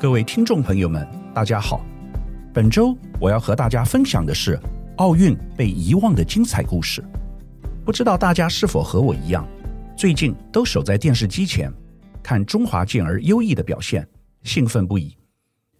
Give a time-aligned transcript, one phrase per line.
[0.00, 1.84] 各位听众朋友们，大家好。
[2.54, 4.58] 本周我要和大家分享的是
[4.96, 7.04] 奥运被遗忘的精彩故事。
[7.84, 9.46] 不知道大家是否和我一样，
[9.94, 11.70] 最近都守在电视机前
[12.22, 14.08] 看中华健儿优异的表现，
[14.42, 15.14] 兴奋不已。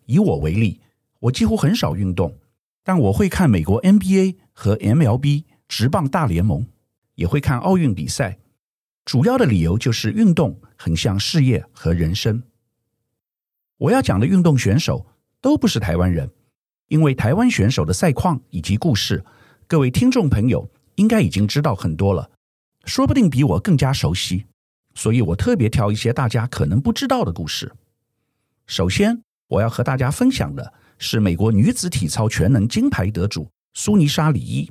[0.04, 0.82] 以我为例，
[1.18, 2.36] 我几乎很少运动，
[2.84, 6.66] 但我会看美国 NBA 和 MLB 职棒大联盟，
[7.14, 8.36] 也会看奥运比赛。
[9.06, 12.42] 主要的理由就是运动很像事业和人生。
[13.80, 15.06] 我要讲的运动选手
[15.40, 16.30] 都不是台湾人，
[16.88, 19.24] 因为台湾选手的赛况以及故事，
[19.66, 22.30] 各位听众朋友应该已经知道很多了，
[22.84, 24.44] 说不定比我更加熟悉，
[24.94, 27.72] 所以我特别挑一些大家可能不知道的故事。
[28.66, 34.70] 首先，我要和大家分享的是美国女子体操全能金牌得主苏妮莎·李易。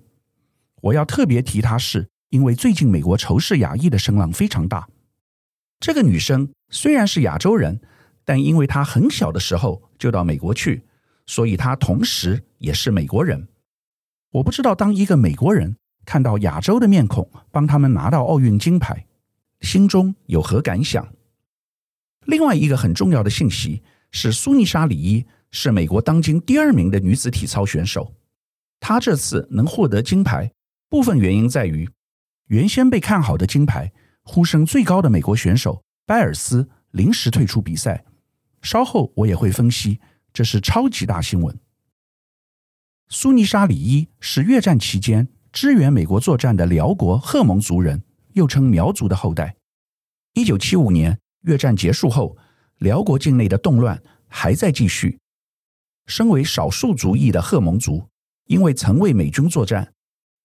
[0.81, 4.87] 我要特别提她是，因为最近美国仇视亚裔的声浪非常大。
[5.79, 7.81] 这个女生虽然是亚洲人。
[8.29, 10.83] 但因为他很小的时候就到美国去，
[11.25, 13.47] 所以他同时也是美国人。
[14.29, 19.07] 我不知道当一个美国人看到亚洲的面孔帮他们拿到奥运金牌，
[19.61, 21.11] 心中有何感想？
[22.27, 28.13] 另外一个很重要的信息是，苏妮莎·李伊是美国当今第二名的女子体操选手。
[28.79, 30.51] 她这次能获得金牌，
[30.87, 31.89] 部分原因在于
[32.49, 33.91] 原先被看好的金牌
[34.21, 38.05] 呼声最高的美国选手拜尔斯临时退出比赛。
[38.61, 39.99] 稍后我也会分析，
[40.33, 41.57] 这是超级大新闻。
[43.07, 49.55] 苏尼莎·李易是越战期间支援美国作战的辽国赫蒙族人，又称苗族的后代。
[50.33, 52.37] 一九七五年越战结束后，
[52.77, 55.17] 辽国境内的动乱还在继续。
[56.05, 58.07] 身为少数族裔的赫蒙族，
[58.45, 59.93] 因为曾为美军作战，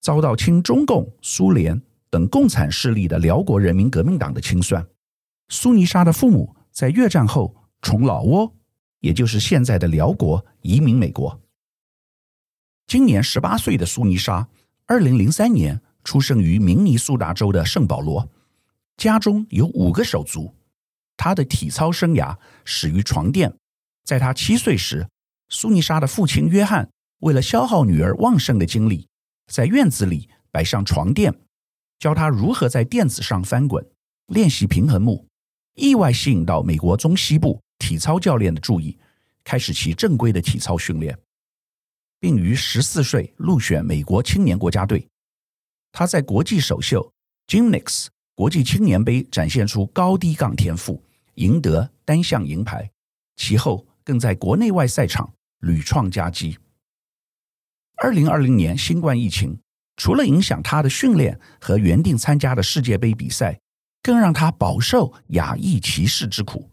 [0.00, 4.86] 遭到亲中共、苏联等共产势力的辽国人民革命党的清算。
[5.48, 7.63] 苏尼莎的父母在越战后。
[7.84, 8.50] 从老挝，
[9.00, 11.38] 也就是现在的辽国，移民美国。
[12.86, 14.48] 今年十八岁的苏妮莎，
[14.86, 18.26] 二零零三年出生于明尼苏达州的圣保罗，
[18.96, 20.54] 家中有五个手足。
[21.18, 22.34] 她的体操生涯
[22.64, 23.54] 始于床垫。
[24.02, 25.06] 在她七岁时，
[25.50, 26.88] 苏妮莎的父亲约翰
[27.20, 29.06] 为了消耗女儿旺盛的精力，
[29.52, 31.34] 在院子里摆上床垫，
[31.98, 33.86] 教她如何在垫子上翻滚，
[34.28, 35.26] 练习平衡木，
[35.74, 37.60] 意外吸引到美国中西部。
[37.84, 38.96] 体操教练的注意，
[39.44, 41.14] 开始其正规的体操训练，
[42.18, 45.06] 并于十四岁入选美国青年国家队。
[45.92, 47.12] 他在国际首秀
[47.46, 52.90] Gymnix 国际青年杯展现出高低杠天赋，赢得单项银牌。
[53.36, 56.56] 其后更在国内外赛场屡创佳绩。
[57.96, 59.60] 二零二零年新冠疫情，
[59.98, 63.60] 除了影响他的训练和原定参加的世界杯比赛，
[64.02, 66.70] 更让他饱受亚裔歧视之苦。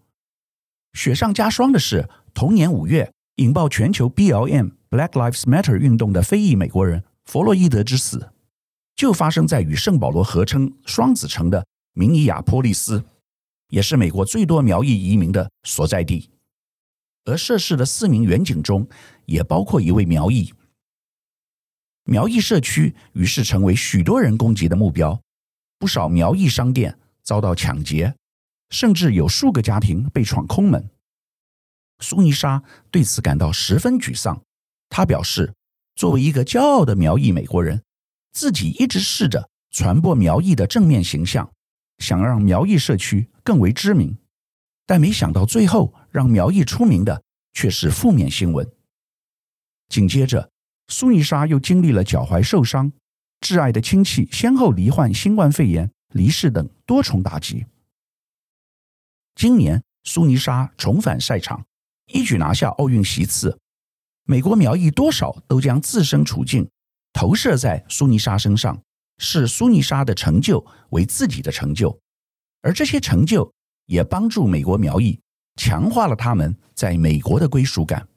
[0.93, 8.31] 雪上加霜的是，同年五月引爆全球 BLM Black Lives Matter 运动的非裔美国人弗洛伊德之死，
[8.95, 13.03] 就发生在与圣保罗合称双子城的明尼亚波利斯，
[13.69, 16.29] 也是美国最多苗裔移民的所在地。
[17.25, 18.87] 而涉事的四名员警中，
[19.25, 20.53] 也包括一位苗裔。
[22.03, 25.21] 苗裔社区于是成为许多人攻击的目标，
[25.79, 28.15] 不少苗裔商店遭到抢劫。
[28.71, 30.89] 甚至有数个家庭被闯空门。
[31.99, 34.41] 苏妮莎对此感到十分沮丧。
[34.89, 35.53] 她表示，
[35.95, 37.83] 作为一个骄傲的苗裔美国人，
[38.33, 41.51] 自己一直试着传播苗裔的正面形象，
[41.99, 44.17] 想让苗裔社区更为知名，
[44.87, 47.21] 但没想到最后让苗裔出名的
[47.53, 48.67] 却是负面新闻。
[49.89, 50.49] 紧接着，
[50.87, 52.91] 苏妮莎又经历了脚踝受伤、
[53.41, 57.65] 挚爱的亲戚先后罹患新冠肺炎、离世等多重打击。
[59.35, 61.65] 今年，苏妮莎重返赛场，
[62.07, 63.57] 一举拿下奥运席次。
[64.25, 66.69] 美国苗裔多少都将自身处境
[67.13, 68.81] 投射在苏妮莎身上，
[69.17, 71.99] 视苏妮莎的成就为自己的成就，
[72.61, 73.51] 而这些成就
[73.87, 75.19] 也帮助美国苗裔
[75.55, 78.07] 强化了他们在美国的归属感。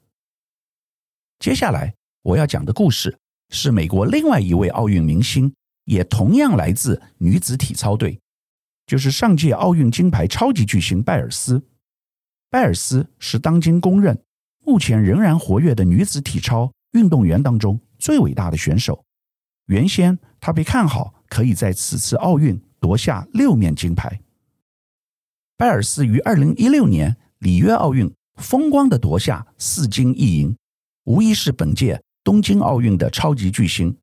[1.39, 3.17] 接下来我要讲的故事
[3.49, 5.53] 是美国另外一位奥运明星，
[5.85, 8.19] 也同样来自女子体操队。
[8.85, 11.63] 就是上届奥运金牌超级巨星拜尔斯。
[12.49, 14.17] 拜尔斯是当今公认
[14.63, 19.03] 目前仍然活跃的女子体操运动员当中最伟大的选手。
[19.67, 24.21] 原先她被看好可以在此次奥运夺下六面金牌。
[25.57, 30.55] 拜尔斯于二零一六年里约奥运风光的夺下四金一银，
[31.05, 33.97] 无疑是本届东京奥运的超级巨星。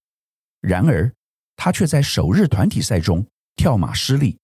[0.60, 1.12] 然而，
[1.56, 4.38] 她却在首日团体赛中跳马失利。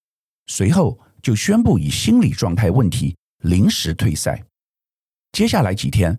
[0.48, 4.44] 随后就宣布以心理状态问题临时退赛。
[5.30, 6.18] 接下来几天，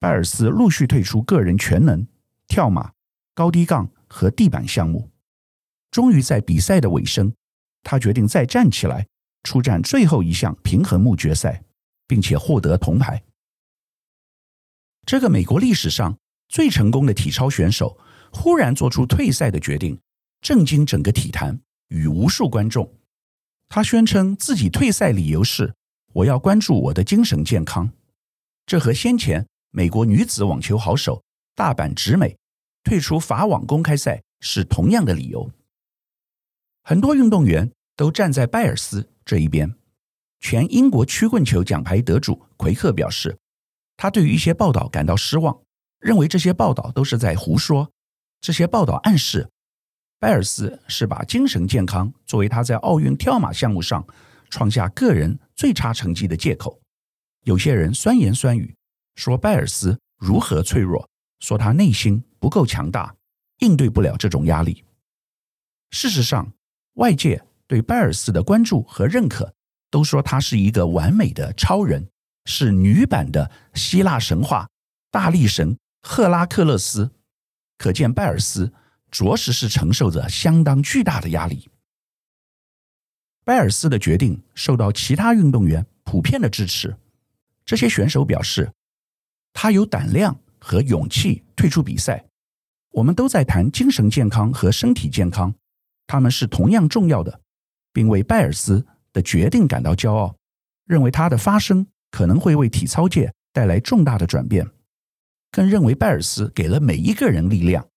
[0.00, 2.04] 拜尔斯陆续退出个人全能、
[2.48, 2.90] 跳马、
[3.34, 5.10] 高低杠和地板项目。
[5.90, 7.32] 终于在比赛的尾声，
[7.82, 9.06] 他决定再站起来
[9.44, 11.62] 出战最后一项平衡木决赛，
[12.06, 13.22] 并且获得铜牌。
[15.04, 16.18] 这个美国历史上
[16.48, 17.96] 最成功的体操选手
[18.32, 20.00] 忽然做出退赛的决定，
[20.40, 22.90] 震惊整个体坛与无数观众。
[23.68, 25.74] 他宣称自己退赛理由是
[26.14, 27.90] ：“我要关注我的精神健康。”
[28.66, 31.22] 这和先前美国女子网球好手
[31.54, 32.36] 大坂直美
[32.82, 35.50] 退出法网公开赛是同样的理由。
[36.82, 39.74] 很多运动员都站在拜尔斯这一边。
[40.38, 43.36] 全英国曲棍球奖牌得主奎克表示，
[43.96, 45.58] 他对于一些报道感到失望，
[45.98, 47.90] 认为这些报道都是在胡说。
[48.40, 49.48] 这些报道暗示
[50.26, 54.04] 拜尔斯是把精神健康作为他在奥运跳马项目上
[54.50, 56.80] 创下个人最差成绩的借口。
[57.44, 58.74] 有些人酸言酸语，
[59.14, 61.08] 说拜尔斯如何脆弱，
[61.38, 63.14] 说他内心不够强大，
[63.60, 64.82] 应对不了这种压力。
[65.92, 66.52] 事实上，
[66.94, 69.54] 外界对拜尔斯的关注和认可，
[69.92, 72.04] 都说他是一个完美的超人，
[72.46, 74.68] 是女版的希腊神话
[75.12, 77.12] 大力神赫拉克勒斯。
[77.78, 78.72] 可见拜尔斯
[79.16, 81.70] 着实是承受着相当巨大的压力。
[83.44, 86.94] 拜尔斯的决定受到其他运动员普遍的支持。
[87.64, 88.70] 这些选手表示，
[89.54, 92.26] 他有胆量和勇气退出比赛。
[92.90, 95.54] 我们都在谈精神健康和身体健康，
[96.06, 97.40] 他们是同样重要的，
[97.94, 100.36] 并为拜尔斯的决定感到骄傲，
[100.84, 104.68] 认为他的发声可能会为体操界带来重大的转变，
[105.50, 107.88] 更认为拜尔斯给了每一个人力量，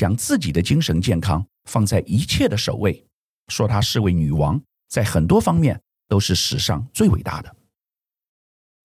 [0.00, 3.04] 将自己的精神健康放在一切的首位，
[3.48, 4.58] 说她是位女王，
[4.88, 7.54] 在很多方面都是史上最伟大的。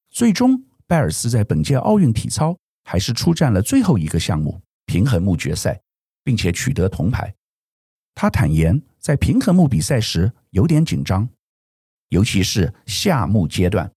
[0.10, 5.82] 最终，拜尔斯在本届奥运体操还是出战了最后一个项目——平衡木决赛，
[6.22, 7.34] 并且取得铜牌。
[8.14, 11.30] 他坦言，在平衡木比赛时有点紧张，
[12.10, 13.90] 尤其是下木阶段，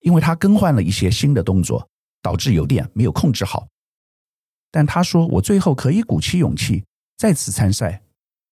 [0.00, 1.86] 因为他更换了一些新的动作，
[2.22, 3.68] 导致有点没有控制好。
[4.74, 6.84] 但他说：“我最后可以鼓起勇气
[7.16, 8.02] 再次参赛，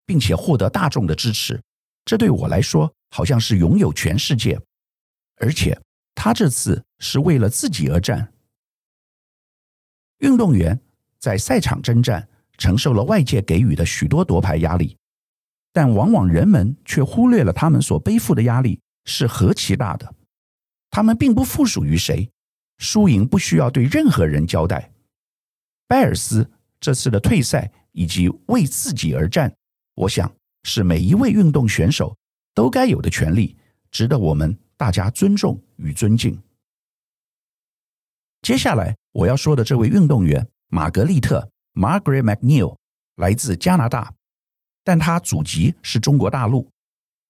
[0.06, 1.58] 并且获得大众的支持，
[2.04, 4.60] 这对我来说好像是拥有全世界，
[5.38, 5.80] 而且。”
[6.16, 8.34] 他这次是为了自己而战。
[10.18, 10.78] 运动员
[11.18, 12.28] 在赛场征战，
[12.58, 14.98] 承受了外界给予的许多夺牌压力，
[15.72, 20.14] 但往往人们却忽略了他们所背负的压力是何其大的。
[20.90, 22.30] 他们并不附属于谁，
[22.78, 24.92] 输赢不需要对任何人交代。
[25.90, 26.50] 拜尔斯
[26.80, 29.54] 这次的退赛以及为自己而战，
[29.96, 30.32] 我想
[30.64, 32.16] 是每一位运动选手
[32.54, 33.58] 都该有的权利，
[33.92, 34.58] 值得我们。
[34.78, 36.42] 大家尊重与尊敬。
[38.42, 42.78] 接下来我要说的这位运动员玛格丽特 （Margaret McNeil）
[43.18, 44.14] 来自加拿大，
[44.86, 46.66] 但她祖籍是中国大陆。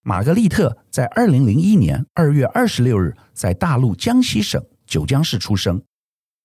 [0.03, 5.83] 玛格丽特在二零零一年二月二十六日在大陆江西省九江市出生，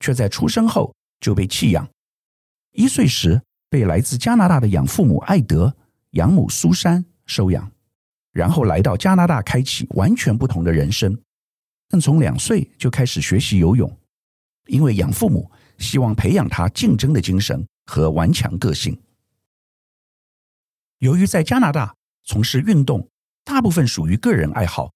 [0.00, 1.86] 却在出生后就被弃养。
[2.74, 3.40] 一岁时
[3.70, 5.74] 被来自加拿大的养父母艾德、
[6.10, 7.70] 养母苏珊收养。
[8.32, 11.16] 然后来到加拿大，开启完全不同的人生。
[11.88, 13.96] 但从两岁就开始学习游泳，
[14.66, 19.00] 因为养父母希望培养他竞争的精神和顽强个性。
[20.98, 23.08] 由于在加拿大从事运动
[23.44, 24.92] 大部分属于个人爱好，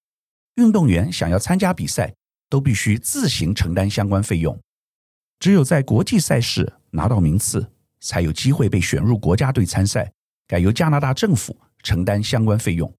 [0.57, 2.13] 运动员想要参加比赛
[2.49, 4.59] 都必须自行承担相关费用。
[5.39, 10.11] 只有在国际赛事拿到名次，才有机会被选入国家队参赛，
[10.47, 12.93] 改由加拿大政府承担相关费用。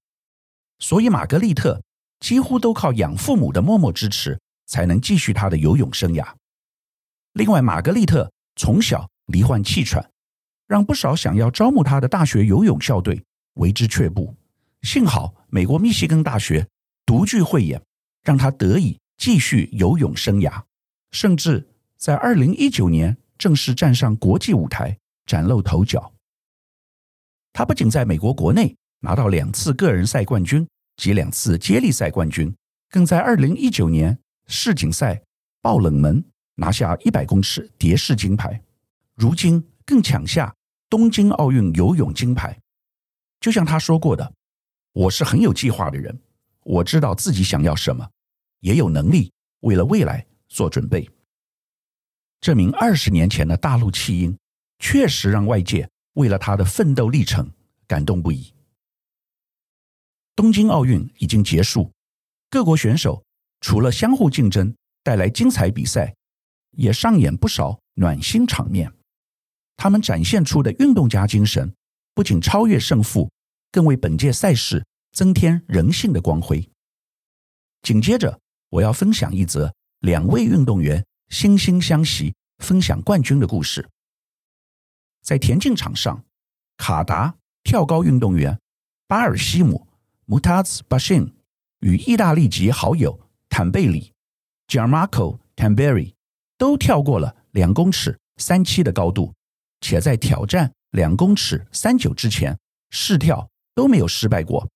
[0.78, 1.82] 所以，玛格丽特
[2.20, 6.26] 几乎都靠养父母的默默支持，才能继续她的游泳生涯。
[7.34, 10.10] 另外，玛格丽特从小罹患气喘，
[10.66, 13.22] 让不少想要招募她的大学游泳校队
[13.54, 14.34] 为之却步。
[14.82, 16.66] 幸好，美国密西根大学
[17.04, 17.82] 独具慧眼，
[18.22, 20.62] 让她得以继续游泳生涯，
[21.10, 21.68] 甚至
[21.98, 24.94] 在二零一九年正式站上国际舞台，
[25.24, 26.12] 崭露头角。
[27.54, 32.54] 她不仅在美国国内，拿到两次个人赛冠军及两次接力赛冠军，
[32.90, 35.22] 更在二零一九年世锦赛
[35.62, 36.22] 爆冷门
[36.56, 38.62] 拿下一百公尺蝶式金牌，
[39.14, 40.54] 如今更抢下
[40.90, 42.60] 东京奥运游泳金牌。
[43.40, 44.34] 就像他说过的
[44.92, 46.20] ：“我是很有计划的人，
[46.62, 48.06] 我知道自己想要什么，
[48.60, 51.08] 也有能力为了未来做准备。”
[52.40, 54.36] 这名二十年前的大陆弃婴，
[54.78, 57.50] 确实让外界为了他的奋斗历程
[57.86, 58.52] 感动不已。
[60.34, 61.92] 东京奥运已经结束，
[62.48, 63.22] 各国选手
[63.60, 66.14] 除了相互竞争带来精彩比赛，
[66.70, 68.90] 也上演不少暖心场面。
[69.76, 71.74] 他们展现出的运动家精神，
[72.14, 73.30] 不仅超越胜负，
[73.70, 76.66] 更为本届赛事增添人性的光辉。
[77.82, 83.88] 紧接着，我要分享一则两位运动员惺惺相惜、分享冠军的故事。
[85.22, 86.24] 在田径场上，
[86.76, 88.58] 卡达跳高运动员
[89.06, 89.86] 巴尔西姆
[90.26, 91.32] （Mutaz Bashin）
[91.80, 94.12] 与意大利籍好友坦贝里
[94.66, 96.14] （Gianmarco Tamberi）
[96.58, 99.32] 都跳过了两公尺三七的高度。
[99.80, 102.58] 且在挑战两公尺三九之前，
[102.90, 104.68] 试跳都没有失败过。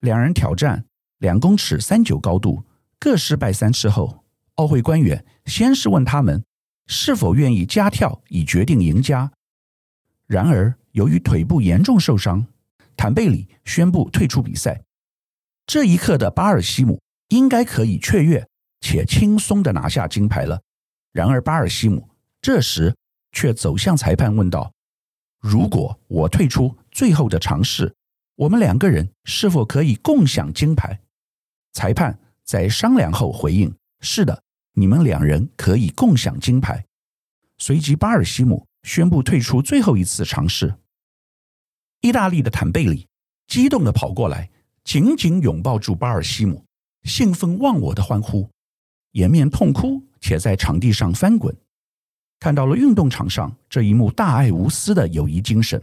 [0.00, 0.84] 两人挑战
[1.18, 2.64] 两公尺三九高度，
[2.98, 4.24] 各失败三次后，
[4.56, 6.44] 奥会官员先是问他们
[6.86, 9.32] 是否愿意加跳以决定赢家。
[10.26, 12.46] 然而，由于腿部严重受伤，
[12.96, 14.82] 坦贝里宣布退出比赛。
[15.66, 18.48] 这一刻的巴尔西姆应该可以雀跃
[18.80, 20.60] 且轻松地拿下金牌了。
[21.12, 22.08] 然而，巴尔西姆
[22.40, 22.94] 这时。
[23.34, 24.70] 却走向裁判问道
[25.40, 27.94] ：“如果我退出最后的尝试，
[28.36, 31.00] 我们两个人是否可以共享金牌？”
[31.72, 34.42] 裁判在商量后回应：“是的，
[34.74, 36.84] 你们两人可以共享金牌。”
[37.58, 40.74] 随即，巴尔西姆宣布退出最后一次尝试。
[42.00, 43.06] 意大利的坦贝里
[43.46, 44.50] 激动地跑过来，
[44.82, 46.64] 紧紧拥抱住巴尔西姆，
[47.04, 48.50] 兴奋忘我的欢呼，
[49.12, 51.56] 掩面痛哭，且在场地上翻滚。
[52.40, 55.80] 看到了运动场上这一幕大爱无私的友谊精神，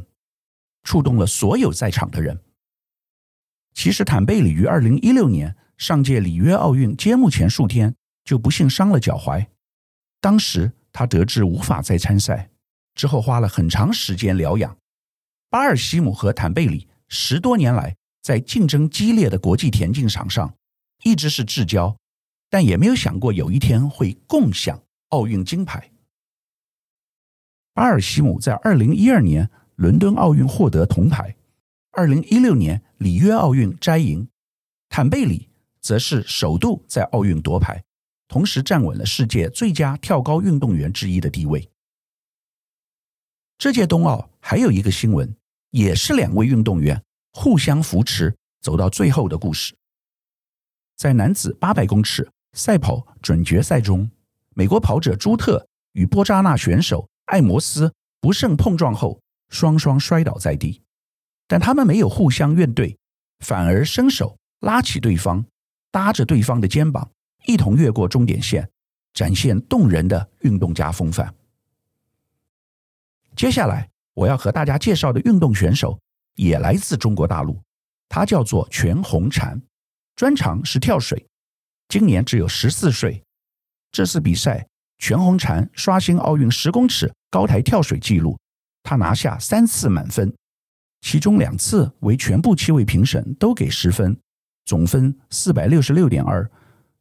[0.84, 2.38] 触动了所有在场的人。
[3.74, 7.96] 其实坦贝里于二零一六年上届里约奥运揭幕前数天
[8.30, 9.44] 就不幸伤了脚踝，
[10.22, 12.52] 当时他得知无法再参赛，
[12.94, 14.78] 之后花了很长时间疗养。
[15.50, 20.54] 巴尔西姆和坦贝里十多年来在竞争激烈的国际田径场上
[21.04, 21.98] 一直是至交，
[22.52, 25.90] 但也没有想过有一天会共享奥运金牌。
[27.74, 31.36] 巴尔西姆在二零一二年伦敦奥运获得铜牌，
[31.94, 34.30] 二零一六年里约奥运摘银，
[34.88, 35.50] 坦贝里
[35.82, 37.84] 则是首度在奥运夺牌，
[38.30, 41.70] 同时站稳了世界最佳跳高运动员之一的地位。
[43.58, 45.36] 这届冬奥还有一个新闻，
[45.72, 49.76] 也是两位运动员互相扶持走到最后的故事。
[50.96, 54.10] 在男子八百公尺赛跑准决赛中，
[54.56, 57.10] 美国跑者朱特与波扎纳选手。
[57.26, 60.82] 艾摩斯不慎碰撞后，双双摔倒在地，
[61.48, 62.96] 但他们没有互相怨怼，
[63.46, 65.46] 反而伸手拉起对方，
[65.92, 67.12] 搭着对方的肩膀，
[67.50, 68.70] 一同越过终点线，
[69.12, 71.34] 展现动人的运动家风范。
[73.36, 76.00] 接下来我要和大家介绍的运动选手
[76.36, 77.60] 也来自中国大陆，
[78.08, 79.60] 他叫做全红婵，
[80.16, 81.26] 专长是跳水，
[81.88, 83.24] 今年只有十四岁。
[83.92, 84.68] 这次比赛，
[85.00, 88.38] 全红婵刷新奥运十公尺高台跳水纪录，
[88.84, 90.32] 他拿下三次满分，
[91.02, 94.16] 其中两次为全部七位评审都给十分，
[94.66, 96.48] 总分四百六十六点二，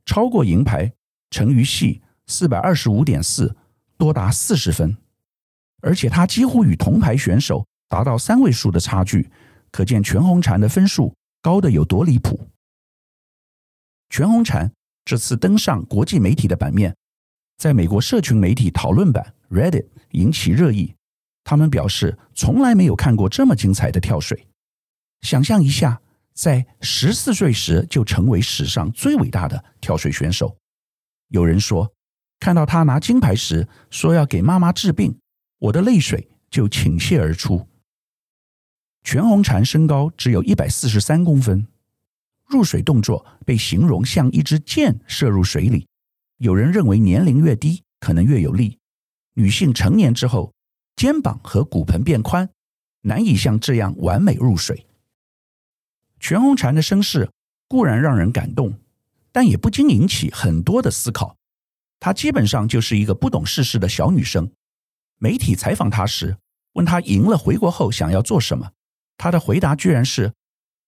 [0.09, 0.91] 超过银牌
[1.29, 3.55] 陈芋汐四百二十五点四，
[3.99, 4.97] 多达四十分。
[5.83, 9.31] 而且他几乎与铜牌选手达到三位数的差距，
[9.71, 12.49] 可见全红婵的分数高得有多离谱。
[14.09, 14.71] 全红婵
[15.05, 16.97] 这次登上国际媒体的版面，
[17.59, 20.95] 在美国社群媒体讨论版 Reddit 引起热议，
[21.45, 24.47] 他们表示从来没有看过这么精彩的跳水。
[25.21, 26.01] 想象一下，
[26.39, 30.57] 在十四岁时就成为史上最伟大的跳水选手。
[31.31, 31.93] 有人说，
[32.39, 35.19] 看到他拿金牌时说要给妈妈治病，
[35.59, 37.67] 我的泪水就倾泻而出。
[39.03, 41.67] 全红婵身高只有一百四十三公分，
[42.47, 45.89] 入水动作被形容像一支箭射入水里。
[46.37, 48.79] 有人认为年龄越低可能越有利。
[49.35, 50.55] 女性成年之后，
[50.95, 52.49] 肩膀和骨盆变宽，
[53.01, 54.87] 难以像这样完美入水。
[56.21, 57.31] 全红婵的身世
[57.69, 58.79] 固然让人感动，
[59.33, 61.37] 但也不禁引起很多的思考。
[62.01, 64.51] 她基本上就是一个不懂世事的小女生。
[65.19, 66.37] 媒体采访她时，
[66.75, 68.73] 问她赢了回国后想要做什么，
[69.17, 70.33] 她的回答居然是：“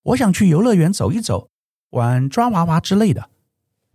[0.02, 1.50] 我想去游乐园走一走，
[1.90, 3.30] 玩抓娃娃之类的。”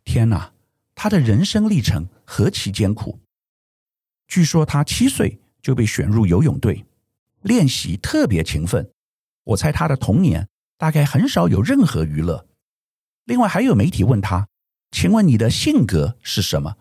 [0.04, 0.52] 天哪！
[0.98, 3.20] 他的人生历程何其艰苦！
[4.30, 6.86] 据说他七岁就被选入游泳队，
[7.42, 8.90] 练习特别勤奋。
[9.44, 12.48] 我猜他的童年大概很少有任何娱乐。
[13.26, 14.48] 另外，还有媒体问他
[14.92, 16.78] ：“请问你的性格是什么？”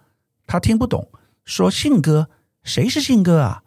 [0.47, 1.11] 他听不懂，
[1.45, 2.31] 说：“信哥？
[2.63, 3.63] 谁是信哥啊？”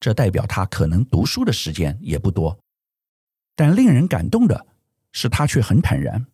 [0.00, 2.58] 这代表他可能读书的时间也不多。
[3.54, 4.66] 但令人感动的
[5.12, 6.26] 是，他却很坦然、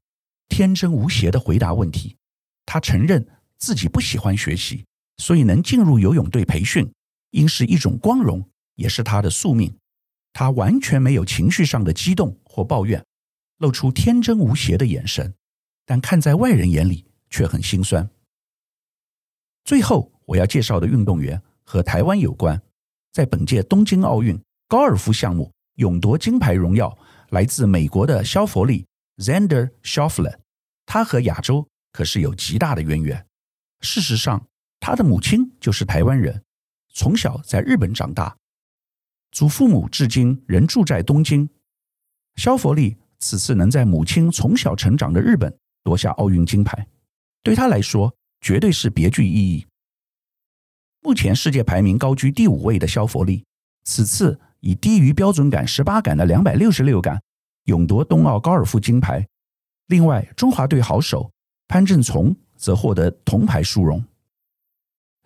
[0.49, 2.17] 天真无邪地回答问题。
[2.65, 3.27] 他承认。
[3.59, 4.85] 自己不喜欢学习，
[5.17, 6.93] 所以能进入游泳队培训，
[7.31, 9.75] 应是一种光荣，也是他的宿命。
[10.35, 13.03] 他完全没有情绪上的激动或抱怨，
[13.59, 15.35] 露出天真无邪的眼神，
[15.85, 18.09] 但看在外人眼里却很心酸。
[19.65, 22.61] 最后，我要介绍的运动员和台湾有关，
[23.13, 26.97] 在本届东京奥运高尔夫项目勇夺金牌荣耀，
[27.31, 28.87] 来自美国的萧佛利
[29.17, 30.39] （Xander Schauffele）。
[30.85, 33.27] 他和亚洲可是有极大的渊源。
[33.81, 34.47] 事实上，
[34.79, 36.45] 他的母亲就是台湾人，
[36.95, 38.37] 从小在日本长大，
[39.33, 41.49] 祖父母至今仍住在东京。
[42.37, 46.87] 萧佛利此次能在母亲从小成长的日本夺下奥运金牌，
[47.43, 49.67] 对他来说绝对是别具意义。
[51.01, 53.45] 目前世界排名高居第五位的肖佛利，
[53.85, 57.23] 此次以低于标准杆十八杆的两百六十六杆
[57.65, 59.27] 勇夺冬奥高尔夫金牌。
[59.87, 61.31] 另外，中华队好手
[61.69, 64.05] 潘政琮则获得铜牌殊荣。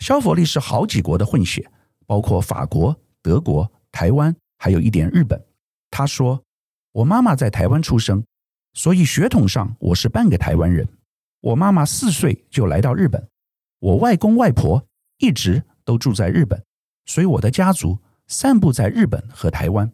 [0.00, 1.70] 肖佛利是好几国的混血，
[2.06, 5.42] 包括法国、德国、台湾，还有一点日本。
[5.90, 6.42] 他说
[6.92, 8.24] ：“我妈妈在台湾出生，
[8.74, 10.88] 所以血统上我是半个台湾人。
[11.40, 13.28] 我妈妈四岁就来到日本，
[13.78, 14.84] 我外公外婆
[15.18, 16.62] 一直都住在日本，
[17.06, 19.90] 所以我的家族散布在日本和台湾。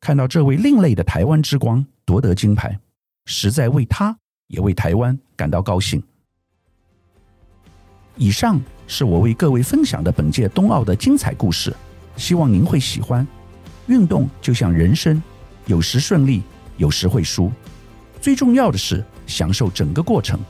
[0.00, 2.78] 看到这位另类的台湾之光夺得金牌。”
[3.30, 6.02] 实在为他，也为台湾感到高兴。
[8.16, 11.70] 以上是我为各位分享的本届冬奥的精彩故事，
[12.16, 13.26] 希望您会喜欢。
[13.86, 15.22] 运动就像人生，
[15.68, 16.42] 有时顺利，
[16.78, 17.52] 有时会输。
[18.22, 20.40] 最重要的是享受整个过程，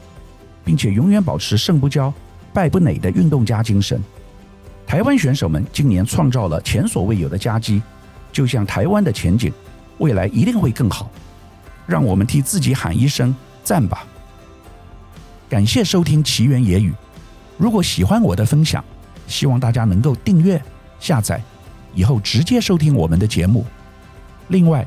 [0.64, 2.10] 并且永远保持胜不骄、
[2.52, 4.00] 败不馁的运动家精神。
[4.86, 7.82] 台湾选手们今年创造了前所未有的佳绩，
[8.32, 9.52] 就像台湾的前景，
[9.98, 11.10] 未来一定会更好。
[11.84, 13.34] 让我们替自己喊一声
[13.64, 14.06] 赞吧！
[15.48, 16.94] 感谢收听奇缘野语。
[17.56, 18.84] 如果喜欢我的分享，
[19.26, 20.62] 希望大家能够订阅、
[21.00, 21.42] 下载，
[21.92, 23.66] 以后直接收听我们的节目。
[24.48, 24.86] 另外，